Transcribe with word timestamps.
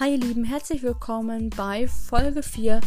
Hi 0.00 0.10
ihr 0.10 0.18
Lieben, 0.18 0.42
herzlich 0.42 0.82
willkommen 0.82 1.50
bei 1.50 1.86
Folge 1.86 2.42
4. 2.42 2.80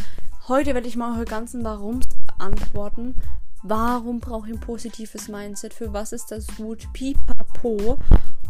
Heute 0.46 0.74
werde 0.74 0.88
ich 0.88 0.96
mal 0.96 1.16
eure 1.16 1.24
ganzen 1.24 1.64
Warums 1.64 2.04
beantworten. 2.26 3.14
Warum 3.62 4.20
brauche 4.20 4.46
ich 4.46 4.54
ein 4.54 4.60
positives 4.60 5.26
Mindset? 5.26 5.72
Für 5.72 5.94
was 5.94 6.12
ist 6.12 6.30
das 6.30 6.46
gut? 6.58 6.86
Pipapo. 6.92 7.98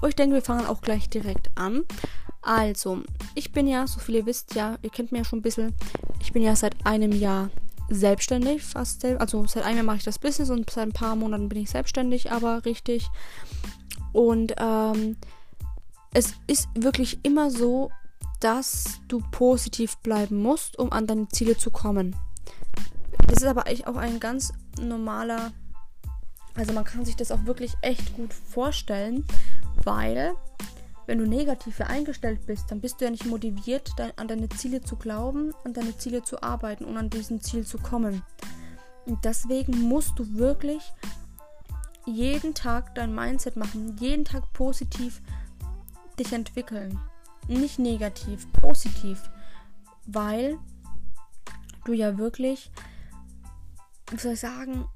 Und 0.00 0.08
ich 0.08 0.16
denke, 0.16 0.34
wir 0.34 0.42
fangen 0.42 0.66
auch 0.66 0.80
gleich 0.80 1.08
direkt 1.08 1.52
an. 1.54 1.84
Also, 2.42 3.04
ich 3.36 3.52
bin 3.52 3.68
ja, 3.68 3.86
so 3.86 4.00
viele 4.00 4.26
wisst 4.26 4.56
ja, 4.56 4.76
ihr 4.82 4.90
kennt 4.90 5.12
mich 5.12 5.20
ja 5.20 5.24
schon 5.24 5.38
ein 5.38 5.42
bisschen, 5.42 5.72
ich 6.20 6.32
bin 6.32 6.42
ja 6.42 6.56
seit 6.56 6.84
einem 6.84 7.12
Jahr 7.12 7.50
selbstständig, 7.90 8.64
fast 8.64 9.02
selbst. 9.02 9.20
Also 9.20 9.46
seit 9.46 9.62
einem 9.62 9.76
Jahr 9.76 9.86
mache 9.86 9.98
ich 9.98 10.04
das 10.04 10.18
Business 10.18 10.50
und 10.50 10.68
seit 10.68 10.88
ein 10.88 10.92
paar 10.92 11.14
Monaten 11.14 11.48
bin 11.48 11.62
ich 11.62 11.70
selbstständig, 11.70 12.32
aber 12.32 12.64
richtig. 12.64 13.06
Und 14.12 14.56
ähm, 14.58 15.16
es 16.12 16.34
ist 16.48 16.68
wirklich 16.74 17.20
immer 17.22 17.52
so, 17.52 17.92
dass 18.40 19.00
du 19.08 19.22
positiv 19.30 19.96
bleiben 19.98 20.40
musst, 20.42 20.78
um 20.78 20.92
an 20.92 21.06
deine 21.06 21.28
Ziele 21.28 21.56
zu 21.56 21.70
kommen. 21.70 22.16
Das 23.26 23.38
ist 23.38 23.46
aber 23.46 23.66
eigentlich 23.66 23.86
auch 23.86 23.96
ein 23.96 24.20
ganz 24.20 24.52
normaler, 24.80 25.52
also 26.54 26.72
man 26.72 26.84
kann 26.84 27.04
sich 27.04 27.16
das 27.16 27.30
auch 27.30 27.44
wirklich 27.44 27.74
echt 27.82 28.14
gut 28.16 28.32
vorstellen, 28.32 29.24
weil 29.84 30.34
wenn 31.06 31.18
du 31.18 31.26
negativ 31.26 31.80
eingestellt 31.80 32.44
bist, 32.46 32.70
dann 32.70 32.80
bist 32.80 33.00
du 33.00 33.06
ja 33.06 33.10
nicht 33.10 33.26
motiviert, 33.26 33.92
an 34.16 34.28
deine 34.28 34.48
Ziele 34.50 34.82
zu 34.82 34.96
glauben, 34.96 35.54
an 35.64 35.72
deine 35.72 35.96
Ziele 35.96 36.22
zu 36.22 36.42
arbeiten 36.42 36.84
und 36.84 36.96
an 36.96 37.10
diesen 37.10 37.40
Ziel 37.40 37.66
zu 37.66 37.78
kommen. 37.78 38.22
Und 39.06 39.24
deswegen 39.24 39.80
musst 39.80 40.18
du 40.18 40.34
wirklich 40.34 40.92
jeden 42.04 42.54
Tag 42.54 42.94
dein 42.94 43.14
Mindset 43.14 43.56
machen, 43.56 43.96
jeden 43.98 44.24
Tag 44.24 44.52
positiv 44.52 45.22
dich 46.18 46.32
entwickeln. 46.32 47.00
Nicht 47.48 47.78
negativ, 47.78 48.50
positiv. 48.52 49.30
Weil 50.06 50.58
du 51.84 51.92
ja 51.92 52.18
wirklich, 52.18 52.70
wie 54.10 54.18
soll 54.18 54.34
ich 54.34 54.40
sagen, 54.40 54.86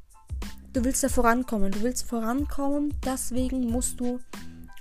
du 0.72 0.84
willst 0.84 1.02
ja 1.02 1.08
vorankommen. 1.08 1.72
Du 1.72 1.82
willst 1.82 2.04
vorankommen, 2.04 2.94
deswegen 3.04 3.70
musst 3.70 4.00
du 4.00 4.20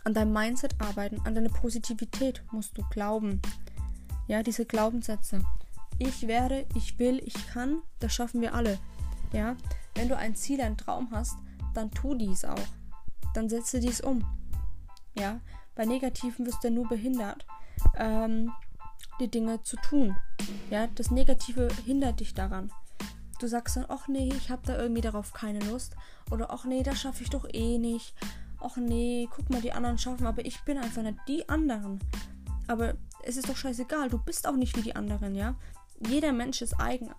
an 0.04 0.14
deinem 0.14 0.34
Mindset 0.34 0.76
arbeiten, 0.80 1.22
an 1.26 1.36
deine 1.36 1.50
Positivität 1.50 2.44
musst 2.52 2.78
du 2.78 2.84
glauben. 2.90 3.42
Ja, 4.28 4.44
diese 4.44 4.66
Glaubenssätze. 4.66 5.42
Ich 6.00 6.28
werde, 6.28 6.66
ich 6.76 6.98
will, 6.98 7.22
ich 7.26 7.48
kann, 7.48 7.82
das 8.00 8.14
schaffen 8.14 8.42
wir 8.42 8.54
alle. 8.54 8.80
Ja, 9.34 9.56
wenn 9.96 10.10
du 10.10 10.18
ein 10.18 10.36
Ziel, 10.36 10.62
einen 10.62 10.78
Traum 10.78 11.10
hast, 11.12 11.36
dann 11.74 11.92
tu 11.92 12.16
dies 12.16 12.44
auch. 12.44 12.68
Dann 13.34 13.50
setze 13.50 13.80
dies 13.80 14.02
um. 14.02 14.26
Ja, 15.14 15.40
bei 15.76 15.86
Negativen 15.86 16.46
wirst 16.46 16.64
du 16.64 16.72
nur 16.72 16.88
behindert, 16.88 17.46
ähm, 17.98 18.52
die 19.20 19.30
Dinge 19.30 19.62
zu 19.64 19.76
tun. 19.78 20.16
Ja, 20.70 20.88
das 20.88 21.12
Negative 21.12 21.68
hindert 21.86 22.20
dich 22.20 22.34
daran. 22.34 22.72
Du 23.40 23.48
sagst 23.48 23.76
dann, 23.76 23.86
ach 23.90 24.08
nee, 24.08 24.32
ich 24.36 24.50
habe 24.50 24.62
da 24.66 24.78
irgendwie 24.78 25.02
darauf 25.02 25.34
keine 25.34 25.60
Lust. 25.60 25.96
Oder 26.30 26.52
ach 26.52 26.66
nee, 26.66 26.84
das 26.84 27.02
schaffe 27.02 27.24
ich 27.24 27.30
doch 27.30 27.48
eh 27.52 27.78
nicht 27.78 28.14
ach 28.62 28.78
nee, 28.78 29.28
guck 29.36 29.50
mal, 29.50 29.62
die 29.62 29.72
anderen 29.72 29.98
schaffen, 29.98 30.28
aber 30.28 30.46
ich 30.46 30.62
bin 30.62 30.78
einfach 30.78 31.02
nicht 31.02 31.18
die 31.28 31.48
anderen. 31.50 32.00
Aber 32.68 32.94
es 33.24 33.38
ist 33.38 33.50
doch 33.50 33.58
scheißegal, 33.58 34.10
du 34.10 34.18
bist 34.18 34.48
auch 34.48 34.56
nicht 34.56 34.78
wie 34.78 34.82
die 34.82 34.96
anderen, 34.96 35.36
ja? 35.36 35.56
Jeder 36.08 36.32
Mensch 36.32 36.62
ist 36.62 36.80
eigen, 36.80 37.10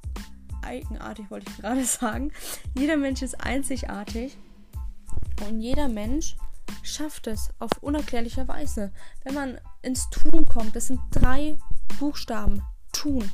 eigenartig, 0.62 1.30
wollte 1.30 1.50
ich 1.50 1.58
gerade 1.58 1.84
sagen. 1.84 2.32
Jeder 2.76 2.96
Mensch 2.96 3.22
ist 3.22 3.40
einzigartig 3.40 4.36
und 5.46 5.60
jeder 5.60 5.88
Mensch 5.88 6.36
schafft 6.82 7.26
es 7.26 7.50
auf 7.58 7.70
unerklärliche 7.80 8.46
Weise. 8.48 8.92
Wenn 9.24 9.34
man 9.34 9.60
ins 9.82 10.08
Tun 10.10 10.46
kommt, 10.46 10.76
das 10.76 10.86
sind 10.88 11.00
drei 11.10 11.56
Buchstaben, 11.98 12.62
tun. 12.92 13.30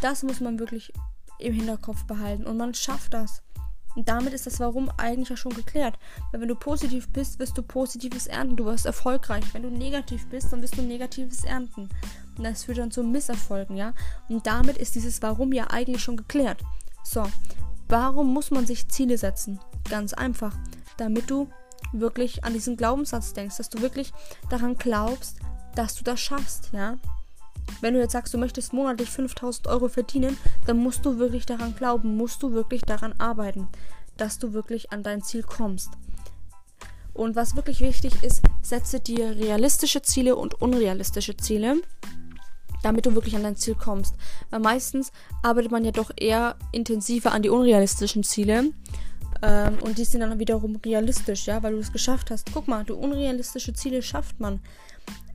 Das 0.00 0.22
muss 0.22 0.40
man 0.40 0.58
wirklich 0.58 0.92
im 1.38 1.54
Hinterkopf 1.54 2.04
behalten 2.04 2.44
und 2.44 2.56
man 2.56 2.74
schafft 2.74 3.14
das. 3.14 3.42
Und 3.96 4.08
damit 4.08 4.32
ist 4.32 4.46
das 4.46 4.60
Warum 4.60 4.88
eigentlich 4.98 5.30
ja 5.30 5.36
schon 5.36 5.52
geklärt. 5.52 5.98
Weil 6.30 6.40
wenn 6.40 6.48
du 6.48 6.54
positiv 6.54 7.08
bist, 7.08 7.38
wirst 7.38 7.58
du 7.58 7.62
Positives 7.62 8.28
ernten. 8.28 8.56
Du 8.56 8.64
wirst 8.64 8.86
erfolgreich. 8.86 9.44
Wenn 9.52 9.62
du 9.62 9.70
negativ 9.70 10.28
bist, 10.28 10.52
dann 10.52 10.62
wirst 10.62 10.76
du 10.76 10.82
Negatives 10.82 11.44
ernten. 11.44 11.88
Und 12.38 12.44
das 12.44 12.64
führt 12.64 12.78
dann 12.78 12.92
zu 12.92 13.02
Misserfolgen, 13.02 13.76
ja. 13.76 13.92
Und 14.28 14.46
damit 14.46 14.76
ist 14.76 14.94
dieses 14.94 15.20
Warum 15.22 15.52
ja 15.52 15.70
eigentlich 15.70 16.02
schon 16.02 16.16
geklärt. 16.16 16.62
So, 17.02 17.24
warum 17.88 18.32
muss 18.32 18.52
man 18.52 18.64
sich 18.64 18.88
Ziele 18.88 19.18
setzen? 19.18 19.58
Ganz 19.88 20.14
einfach. 20.14 20.56
Damit 20.96 21.28
du 21.28 21.48
wirklich 21.92 22.44
an 22.44 22.52
diesen 22.52 22.76
Glaubenssatz 22.76 23.32
denkst, 23.32 23.56
dass 23.56 23.70
du 23.70 23.80
wirklich 23.80 24.12
daran 24.50 24.76
glaubst, 24.76 25.40
dass 25.74 25.94
du 25.94 26.04
das 26.04 26.20
schaffst, 26.20 26.70
ja. 26.72 26.98
Wenn 27.80 27.94
du 27.94 28.00
jetzt 28.00 28.12
sagst, 28.12 28.34
du 28.34 28.38
möchtest 28.38 28.72
monatlich 28.72 29.08
5000 29.08 29.68
Euro 29.68 29.88
verdienen, 29.88 30.36
dann 30.66 30.78
musst 30.78 31.04
du 31.06 31.18
wirklich 31.18 31.46
daran 31.46 31.74
glauben, 31.74 32.16
musst 32.16 32.42
du 32.42 32.52
wirklich 32.52 32.82
daran 32.82 33.14
arbeiten, 33.18 33.68
dass 34.16 34.38
du 34.38 34.52
wirklich 34.52 34.92
an 34.92 35.02
dein 35.02 35.22
Ziel 35.22 35.42
kommst. 35.42 35.90
Und 37.12 37.36
was 37.36 37.56
wirklich 37.56 37.80
wichtig 37.80 38.22
ist, 38.22 38.42
setze 38.62 39.00
dir 39.00 39.36
realistische 39.36 40.02
Ziele 40.02 40.36
und 40.36 40.60
unrealistische 40.60 41.36
Ziele, 41.36 41.76
damit 42.82 43.06
du 43.06 43.14
wirklich 43.14 43.36
an 43.36 43.42
dein 43.42 43.56
Ziel 43.56 43.74
kommst. 43.74 44.14
Weil 44.50 44.60
meistens 44.60 45.12
arbeitet 45.42 45.70
man 45.70 45.84
ja 45.84 45.92
doch 45.92 46.10
eher 46.16 46.56
intensiver 46.72 47.32
an 47.32 47.42
die 47.42 47.50
unrealistischen 47.50 48.22
Ziele. 48.22 48.72
Ähm, 49.42 49.78
und 49.80 49.98
die 49.98 50.04
sind 50.04 50.20
dann 50.20 50.38
wiederum 50.38 50.76
realistisch, 50.76 51.46
ja, 51.46 51.62
weil 51.62 51.72
du 51.72 51.78
es 51.78 51.92
geschafft 51.92 52.30
hast. 52.30 52.52
Guck 52.52 52.68
mal, 52.68 52.84
du 52.84 52.94
unrealistische 52.94 53.72
Ziele 53.72 54.02
schafft 54.02 54.38
man. 54.40 54.60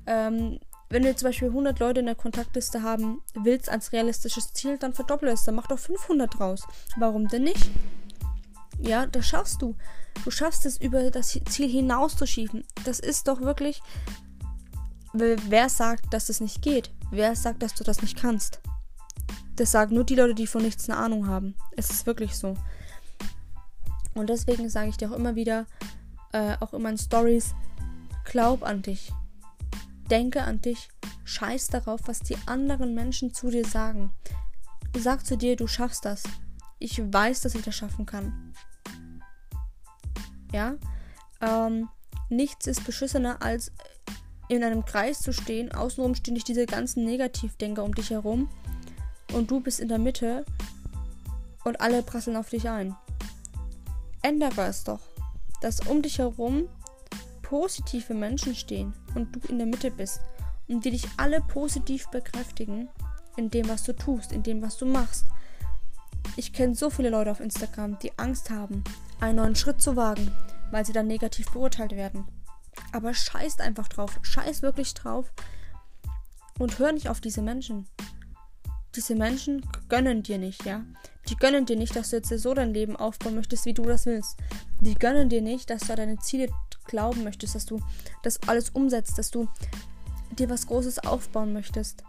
Ähm, 0.08 0.60
wenn 0.90 1.04
du 1.04 1.16
zum 1.16 1.30
Beispiel 1.30 1.48
100 1.48 1.80
Leute 1.80 2.00
in 2.02 2.06
der 2.06 2.16
Kontaktliste 2.16 2.84
haben 2.84 3.22
willst 3.34 3.70
als 3.70 3.92
realistisches 3.92 4.54
Ziel, 4.54 4.78
dann 4.78 4.94
verdoppel 4.94 5.30
es, 5.30 5.44
dann 5.44 5.56
mach 5.56 5.68
doch 5.68 5.80
500 5.80 6.40
draus. 6.40 6.62
Warum 6.98 7.28
denn 7.28 7.44
nicht? 7.44 7.70
Ja, 8.80 9.08
das 9.08 9.26
schaffst 9.26 9.62
du. 9.62 9.76
Du 10.24 10.32
schaffst 10.32 10.66
es, 10.66 10.80
über 10.80 11.10
das 11.12 11.40
Ziel 11.50 11.70
hinauszuschieben. 11.70 12.64
Das 12.84 13.00
ist 13.00 13.28
doch 13.28 13.42
wirklich. 13.42 13.82
Wer 15.14 15.70
sagt, 15.70 16.14
dass 16.14 16.28
das 16.28 16.42
nicht 16.42 16.62
geht? 16.62 16.92
Wer 17.10 17.36
sagt, 17.36 17.64
dass 17.64 17.74
du 17.74 17.84
das 17.84 18.02
nicht 18.02 18.18
kannst? 18.18 18.60
Das 19.56 19.72
sagen 19.72 19.96
nur 19.96 20.04
die 20.04 20.16
Leute, 20.16 20.36
die 20.36 20.48
von 20.48 20.62
nichts 20.62 20.90
eine 20.90 21.00
Ahnung 21.00 21.28
haben. 21.28 21.56
Es 21.78 21.90
ist 21.90 22.06
wirklich 22.06 22.36
so. 22.36 22.56
Und 24.14 24.30
deswegen 24.30 24.70
sage 24.70 24.90
ich 24.90 24.98
dir 24.98 25.10
auch 25.10 25.16
immer 25.16 25.36
wieder, 25.36 25.66
äh, 26.34 26.58
auch 26.60 26.74
immer 26.74 26.90
in 26.90 26.98
Stories, 26.98 27.56
glaub 28.26 28.64
an 28.64 28.82
dich. 28.82 29.12
Denke 30.10 30.44
an 30.44 30.62
dich. 30.62 30.90
Scheiß 31.24 31.68
darauf, 31.68 32.02
was 32.06 32.20
die 32.20 32.38
anderen 32.46 32.94
Menschen 32.94 33.34
zu 33.34 33.50
dir 33.50 33.66
sagen. 33.66 34.12
Sag 34.98 35.26
zu 35.26 35.38
dir, 35.38 35.56
du 35.56 35.68
schaffst 35.68 36.06
das. 36.06 36.24
Ich 36.80 37.02
weiß, 37.02 37.42
dass 37.42 37.56
ich 37.56 37.64
das 37.64 37.76
schaffen 37.76 38.06
kann. 38.06 38.54
Ja? 40.52 40.76
Ähm, 41.42 41.90
nichts 42.30 42.68
ist 42.68 42.86
beschissener, 42.86 43.42
als 43.42 43.72
in 44.48 44.64
einem 44.64 44.86
Kreis 44.86 45.22
zu 45.22 45.34
stehen. 45.34 45.72
Außenrum 45.72 46.16
stehen 46.16 46.36
nicht 46.36 46.48
diese 46.48 46.66
ganzen 46.66 47.04
Negativdenker 47.04 47.84
um 47.84 47.96
dich 47.96 48.12
herum. 48.12 48.50
Und 49.34 49.50
du 49.52 49.60
bist 49.60 49.80
in 49.80 49.88
der 49.88 50.00
Mitte. 50.00 50.46
Und 51.64 51.82
alle 51.82 52.04
prasseln 52.04 52.38
auf 52.38 52.50
dich 52.50 52.70
ein. 52.70 52.96
Ändere 54.22 54.68
es 54.68 54.84
doch. 54.84 55.02
Dass 55.62 55.80
um 55.82 56.02
dich 56.02 56.20
herum 56.20 56.70
positive 57.46 58.16
Menschen 58.16 58.56
stehen 58.56 58.94
und 59.14 59.36
du 59.36 59.40
in 59.50 59.60
der 59.60 59.68
Mitte 59.68 59.92
bist 59.92 60.20
und 60.68 60.84
die 60.84 60.92
dich 60.92 61.08
alle 61.18 61.42
positiv 61.42 62.08
bekräftigen 62.10 62.90
in 63.38 63.52
dem, 63.52 63.70
was 63.70 63.84
du 63.84 63.94
tust, 63.94 64.32
in 64.32 64.42
dem, 64.42 64.64
was 64.64 64.78
du 64.78 64.86
machst. 64.86 65.26
Ich 66.38 66.54
kenne 66.54 66.74
so 66.74 66.90
viele 66.90 67.12
Leute 67.12 67.30
auf 67.30 67.40
Instagram, 67.40 68.00
die 68.00 68.18
Angst 68.18 68.50
haben, 68.50 68.84
einen 69.20 69.36
neuen 69.36 69.56
Schritt 69.56 69.80
zu 69.80 69.96
wagen, 69.96 70.32
weil 70.72 70.86
sie 70.86 70.94
dann 70.94 71.06
negativ 71.06 71.52
beurteilt 71.52 71.92
werden. 71.92 72.26
Aber 72.92 73.14
scheißt 73.14 73.62
einfach 73.62 73.88
drauf, 73.88 74.20
scheiß 74.24 74.64
wirklich 74.64 74.96
drauf 74.96 75.32
und 76.58 76.80
hör 76.80 76.91
nicht 76.91 77.09
auf 77.09 77.22
diese 77.22 77.44
Menschen. 77.44 77.88
Diese 78.96 79.14
Menschen 79.14 79.64
gönnen 79.88 80.24
dir 80.24 80.40
nicht, 80.40 80.66
ja? 80.66 80.84
Die 81.30 81.36
gönnen 81.36 81.66
dir 81.66 81.76
nicht, 81.76 81.96
dass 81.96 82.09
du 82.09 82.16
jetzt 82.16 82.30
so 82.30 82.53
dein 82.53 82.74
Leben 82.74 82.96
aufbauen 82.96 83.36
möchtest, 83.36 83.66
wie 83.66 83.74
du 83.74 83.84
das 83.84 84.06
willst. 84.06 84.38
Die 84.80 84.96
gönnen 84.96 85.30
dir 85.30 85.41
nicht, 85.41 85.70
dass 85.70 85.82
du 85.82 85.96
deine 85.96 86.18
Ziele 86.18 86.48
glauben 86.85 87.23
möchtest, 87.23 87.55
dass 87.55 87.66
du 87.66 87.82
das 88.23 88.40
alles 88.47 88.70
umsetzt, 88.70 89.17
dass 89.17 89.32
du 89.32 89.47
dir 90.37 90.49
was 90.49 90.67
Großes 90.67 90.99
aufbauen 90.99 91.53
möchtest. 91.53 92.03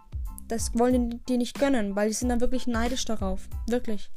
Das 0.48 0.78
wollen 0.78 1.24
die 1.28 1.38
nicht 1.38 1.58
gönnen, 1.58 1.96
weil 1.96 2.08
die 2.08 2.14
sind 2.14 2.28
dann 2.28 2.40
wirklich 2.40 2.66
neidisch 2.66 3.04
darauf. 3.04 3.48
Wirklich. 3.68 4.10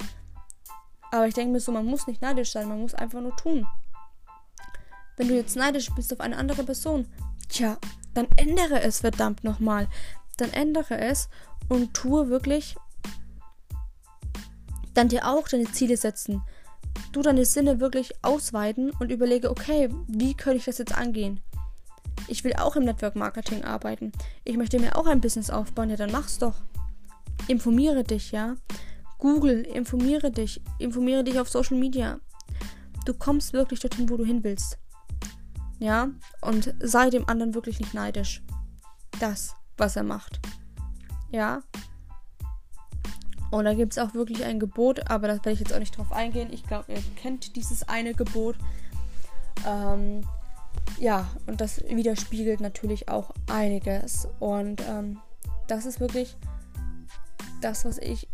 Aber 1.10 1.26
ich 1.26 1.34
denke 1.34 1.52
mir 1.52 1.60
so, 1.60 1.72
man 1.72 1.86
muss 1.86 2.06
nicht 2.06 2.22
neidisch 2.22 2.52
sein, 2.52 2.68
man 2.68 2.80
muss 2.80 2.94
einfach 2.94 3.20
nur 3.20 3.36
tun. 3.36 3.66
Wenn 5.16 5.28
du 5.28 5.34
jetzt 5.34 5.56
neidisch 5.56 5.90
bist 5.94 6.12
auf 6.12 6.20
eine 6.20 6.36
andere 6.36 6.62
Person, 6.62 7.06
tja, 7.48 7.78
dann 8.14 8.28
ändere 8.36 8.80
es 8.80 9.00
verdammt 9.00 9.44
nochmal. 9.44 9.88
Dann 10.36 10.52
ändere 10.52 10.98
es 10.98 11.28
und 11.68 11.94
tue 11.94 12.28
wirklich 12.28 12.76
dann 14.94 15.08
dir 15.08 15.26
auch 15.26 15.46
deine 15.48 15.70
Ziele 15.70 15.96
setzen 15.96 16.42
du 17.12 17.22
deine 17.22 17.44
Sinne 17.44 17.80
wirklich 17.80 18.12
ausweiten 18.22 18.90
und 19.00 19.10
überlege, 19.10 19.50
okay, 19.50 19.88
wie 20.06 20.34
könnte 20.34 20.58
ich 20.58 20.64
das 20.64 20.78
jetzt 20.78 20.96
angehen? 20.96 21.40
Ich 22.28 22.44
will 22.44 22.54
auch 22.54 22.76
im 22.76 22.84
Network 22.84 23.16
Marketing 23.16 23.64
arbeiten. 23.64 24.12
Ich 24.44 24.56
möchte 24.56 24.78
mir 24.78 24.96
auch 24.96 25.06
ein 25.06 25.20
Business 25.20 25.50
aufbauen. 25.50 25.90
Ja, 25.90 25.96
dann 25.96 26.12
mach's 26.12 26.38
doch. 26.38 26.54
Informiere 27.48 28.04
dich, 28.04 28.32
ja. 28.32 28.56
Google, 29.18 29.62
informiere 29.62 30.30
dich. 30.30 30.60
Informiere 30.78 31.24
dich 31.24 31.38
auf 31.40 31.48
Social 31.48 31.78
Media. 31.78 32.20
Du 33.06 33.14
kommst 33.14 33.52
wirklich 33.52 33.80
dorthin, 33.80 34.08
wo 34.08 34.16
du 34.16 34.24
hin 34.24 34.44
willst. 34.44 34.78
Ja, 35.78 36.10
und 36.42 36.74
sei 36.80 37.08
dem 37.10 37.28
anderen 37.28 37.54
wirklich 37.54 37.80
nicht 37.80 37.94
neidisch. 37.94 38.42
Das, 39.18 39.54
was 39.76 39.96
er 39.96 40.02
macht. 40.02 40.40
Ja. 41.30 41.62
Und 43.50 43.64
da 43.64 43.74
gibt 43.74 43.92
es 43.92 43.98
auch 43.98 44.14
wirklich 44.14 44.44
ein 44.44 44.60
Gebot, 44.60 45.10
aber 45.10 45.26
da 45.26 45.34
werde 45.34 45.52
ich 45.52 45.60
jetzt 45.60 45.72
auch 45.72 45.78
nicht 45.78 45.96
drauf 45.96 46.12
eingehen. 46.12 46.52
Ich 46.52 46.64
glaube, 46.64 46.92
ihr 46.92 47.02
kennt 47.16 47.56
dieses 47.56 47.88
eine 47.88 48.14
Gebot. 48.14 48.56
Ähm, 49.66 50.22
ja, 50.98 51.28
und 51.46 51.60
das 51.60 51.82
widerspiegelt 51.84 52.60
natürlich 52.60 53.08
auch 53.08 53.32
einiges. 53.50 54.28
Und 54.38 54.82
ähm, 54.88 55.18
das 55.66 55.84
ist 55.84 56.00
wirklich 56.00 56.36
das, 57.60 57.84
was 57.84 57.98
ich 57.98 58.28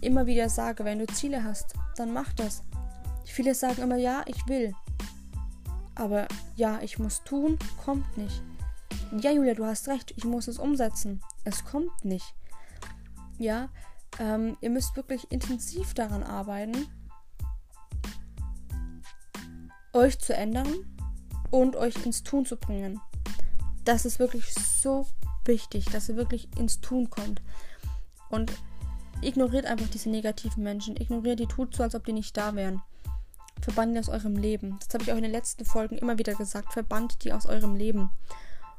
immer 0.00 0.26
wieder 0.26 0.48
sage. 0.48 0.84
Wenn 0.84 0.98
du 0.98 1.06
Ziele 1.06 1.44
hast, 1.44 1.74
dann 1.96 2.12
mach 2.12 2.32
das. 2.32 2.62
Viele 3.24 3.54
sagen 3.54 3.82
immer, 3.82 3.96
ja, 3.96 4.22
ich 4.26 4.46
will. 4.48 4.74
Aber 5.94 6.26
ja, 6.56 6.80
ich 6.82 6.98
muss 6.98 7.22
tun, 7.24 7.58
kommt 7.84 8.16
nicht. 8.16 8.42
Ja, 9.20 9.30
Julia, 9.30 9.54
du 9.54 9.64
hast 9.64 9.88
recht, 9.88 10.12
ich 10.16 10.24
muss 10.24 10.48
es 10.48 10.58
umsetzen. 10.58 11.20
Es 11.44 11.64
kommt 11.64 12.04
nicht. 12.04 12.34
Ja, 13.38 13.68
ähm, 14.18 14.56
ihr 14.60 14.70
müsst 14.70 14.96
wirklich 14.96 15.30
intensiv 15.30 15.94
daran 15.94 16.22
arbeiten, 16.22 16.86
euch 19.92 20.18
zu 20.18 20.34
ändern 20.34 20.68
und 21.50 21.76
euch 21.76 22.04
ins 22.04 22.22
Tun 22.22 22.44
zu 22.44 22.56
bringen. 22.56 23.00
Das 23.84 24.04
ist 24.04 24.18
wirklich 24.18 24.52
so 24.54 25.06
wichtig, 25.44 25.86
dass 25.86 26.08
ihr 26.08 26.16
wirklich 26.16 26.48
ins 26.58 26.80
Tun 26.80 27.10
kommt. 27.10 27.42
Und 28.28 28.52
ignoriert 29.22 29.66
einfach 29.66 29.88
diese 29.88 30.10
negativen 30.10 30.62
Menschen. 30.62 30.96
Ignoriert 30.96 31.40
die, 31.40 31.46
tut 31.46 31.74
so, 31.74 31.82
als 31.82 31.94
ob 31.94 32.04
die 32.04 32.12
nicht 32.12 32.36
da 32.36 32.54
wären. 32.54 32.82
Verbannt 33.60 33.94
die 33.94 33.98
aus 33.98 34.08
eurem 34.08 34.36
Leben. 34.36 34.78
Das 34.78 34.94
habe 34.94 35.04
ich 35.04 35.12
auch 35.12 35.16
in 35.16 35.22
den 35.22 35.32
letzten 35.32 35.64
Folgen 35.64 35.96
immer 35.96 36.18
wieder 36.18 36.34
gesagt. 36.34 36.72
Verbannt 36.72 37.24
die 37.24 37.32
aus 37.32 37.46
eurem 37.46 37.74
Leben. 37.74 38.10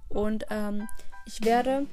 Und 0.07 0.45
ähm, 0.49 0.87
ich 1.25 1.43
werde 1.43 1.85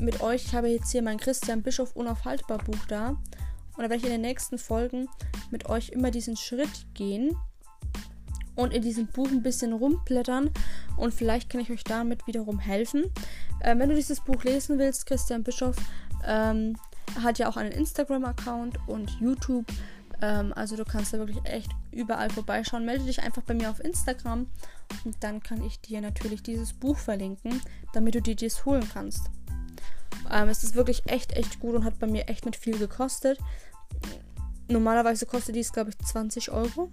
mit 0.00 0.20
euch, 0.20 0.46
ich 0.46 0.54
habe 0.54 0.68
jetzt 0.68 0.90
hier 0.90 1.02
mein 1.02 1.18
Christian 1.18 1.62
Bischof 1.62 1.94
Unaufhaltbar 1.94 2.58
Buch 2.58 2.86
da. 2.88 3.08
Und 3.08 3.84
da 3.84 3.90
werde 3.90 3.96
ich 3.96 4.04
in 4.04 4.10
den 4.10 4.20
nächsten 4.20 4.58
Folgen 4.58 5.08
mit 5.50 5.68
euch 5.68 5.90
immer 5.90 6.10
diesen 6.10 6.36
Schritt 6.36 6.86
gehen 6.94 7.36
und 8.58 8.74
in 8.74 8.82
diesem 8.82 9.06
Buch 9.06 9.28
ein 9.28 9.42
bisschen 9.42 9.72
rumblättern 9.72 10.50
und 10.96 11.14
vielleicht 11.14 11.48
kann 11.48 11.60
ich 11.60 11.70
euch 11.70 11.84
damit 11.84 12.26
wiederum 12.26 12.58
helfen. 12.58 13.04
Äh, 13.60 13.78
wenn 13.78 13.88
du 13.88 13.94
dieses 13.94 14.20
Buch 14.20 14.42
lesen 14.42 14.80
willst, 14.80 15.06
Christian 15.06 15.44
Bischof 15.44 15.76
ähm, 16.26 16.76
hat 17.22 17.38
ja 17.38 17.48
auch 17.48 17.56
einen 17.56 17.70
Instagram-Account 17.70 18.78
und 18.88 19.10
YouTube. 19.20 19.64
Ähm, 20.20 20.52
also 20.54 20.74
du 20.74 20.84
kannst 20.84 21.14
da 21.14 21.18
wirklich 21.18 21.44
echt 21.44 21.70
überall 21.92 22.30
vorbeischauen. 22.30 22.84
Melde 22.84 23.04
dich 23.04 23.22
einfach 23.22 23.42
bei 23.42 23.54
mir 23.54 23.70
auf 23.70 23.78
Instagram 23.78 24.48
und 25.04 25.16
dann 25.20 25.40
kann 25.40 25.62
ich 25.62 25.80
dir 25.80 26.00
natürlich 26.00 26.42
dieses 26.42 26.72
Buch 26.72 26.98
verlinken, 26.98 27.60
damit 27.92 28.16
du 28.16 28.22
dir 28.22 28.34
das 28.34 28.64
holen 28.64 28.88
kannst. 28.92 29.30
Ähm, 30.30 30.48
es 30.48 30.64
ist 30.64 30.74
wirklich 30.74 31.02
echt, 31.06 31.32
echt 31.32 31.60
gut 31.60 31.74
und 31.74 31.84
hat 31.84 31.98
bei 31.98 32.06
mir 32.06 32.28
echt 32.28 32.44
nicht 32.44 32.56
viel 32.56 32.78
gekostet. 32.78 33.38
Normalerweise 34.68 35.26
kostet 35.26 35.56
dies, 35.56 35.72
glaube 35.72 35.90
ich, 35.90 35.98
20 35.98 36.50
Euro 36.50 36.90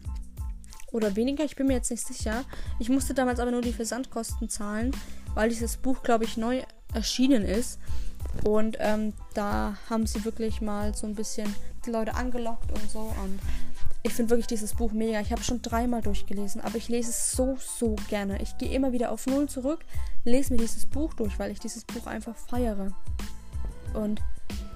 oder 0.92 1.16
weniger, 1.16 1.44
ich 1.44 1.56
bin 1.56 1.68
mir 1.68 1.74
jetzt 1.74 1.92
nicht 1.92 2.08
sicher. 2.08 2.46
Ich 2.80 2.90
musste 2.90 3.14
damals 3.14 3.40
aber 3.40 3.52
nur 3.52 3.62
die 3.62 3.74
Versandkosten 3.74 4.50
zahlen, 4.50 4.92
weil 5.34 5.50
dieses 5.50 5.78
Buch, 5.78 6.04
glaube 6.04 6.24
ich, 6.24 6.38
neu 6.38 6.64
erschienen 6.94 7.44
ist. 7.44 7.80
Und 8.44 8.78
ähm, 8.80 9.14
da 9.34 9.78
haben 9.90 10.08
sie 10.08 10.24
wirklich 10.26 10.62
mal 10.62 10.96
so 10.96 11.06
ein 11.06 11.16
bisschen 11.16 11.54
die 11.86 11.92
Leute 11.92 12.16
angelockt 12.16 12.72
und 12.72 12.90
so. 12.90 13.00
Und 13.00 13.40
ich 14.04 14.14
finde 14.14 14.32
wirklich 14.32 14.48
dieses 14.48 14.74
Buch 14.74 14.92
mega. 14.92 15.20
Ich 15.20 15.32
habe 15.32 15.44
schon 15.44 15.62
dreimal 15.62 16.02
durchgelesen, 16.02 16.62
aber 16.62 16.78
ich 16.78 16.90
lese 16.90 17.10
es 17.10 17.32
so, 17.32 17.58
so 17.60 17.96
gerne. 18.08 18.42
Ich 18.42 18.58
gehe 18.58 18.72
immer 18.72 18.92
wieder 18.92 19.12
auf 19.12 19.26
Null 19.28 19.50
zurück, 19.50 19.80
lese 20.26 20.54
mir 20.54 20.60
dieses 20.60 20.86
Buch 20.86 21.14
durch, 21.14 21.40
weil 21.40 21.52
ich 21.52 21.60
dieses 21.60 21.86
Buch 21.86 22.08
einfach 22.08 22.36
feiere. 22.36 22.92
Und 23.94 24.22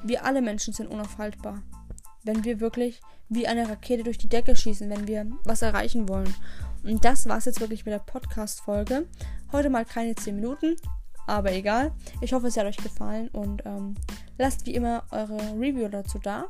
wir 0.04 0.24
alle 0.24 0.42
Menschen 0.42 0.74
sind 0.74 0.88
unaufhaltbar. 0.88 1.62
Wenn 2.24 2.44
wir 2.44 2.60
wirklich 2.60 3.02
wie 3.28 3.48
eine 3.48 3.70
Rakete 3.70 4.04
durch 4.04 4.18
die 4.18 4.30
Decke 4.30 4.56
schießen, 4.56 4.90
wenn 4.90 5.08
wir 5.08 5.28
was 5.44 5.62
erreichen 5.62 6.08
wollen. 6.10 6.34
Und 6.84 7.04
das 7.06 7.28
war 7.28 7.38
es 7.38 7.46
jetzt 7.46 7.60
wirklich 7.60 7.86
mit 7.86 7.94
der 7.94 8.00
Podcast-Folge. 8.00 9.06
Heute 9.52 9.70
mal 9.70 9.86
keine 9.86 10.16
10 10.16 10.36
Minuten, 10.36 10.76
aber 11.28 11.52
egal. 11.52 11.92
Ich 12.22 12.34
hoffe, 12.34 12.48
es 12.48 12.58
hat 12.58 12.66
euch 12.66 12.78
gefallen 12.78 13.28
und 13.30 13.64
ähm, 13.66 13.96
lasst 14.38 14.66
wie 14.66 14.74
immer 14.74 15.04
eure 15.12 15.38
Review 15.60 15.88
dazu 15.90 16.20
da. 16.20 16.46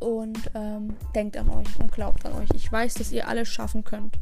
Und 0.00 0.50
ähm, 0.54 0.96
denkt 1.14 1.36
an 1.38 1.48
euch 1.48 1.78
und 1.78 1.90
glaubt 1.92 2.26
an 2.26 2.34
euch. 2.34 2.48
Ich 2.54 2.70
weiß, 2.70 2.94
dass 2.94 3.12
ihr 3.12 3.26
alles 3.26 3.48
schaffen 3.48 3.84
könnt. 3.84 4.18